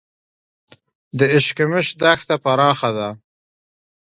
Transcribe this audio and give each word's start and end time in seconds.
د 1.17 1.19
اشکمش 1.37 1.87
دښته 2.01 2.35
پراخه 2.43 2.89
ده 2.97 3.09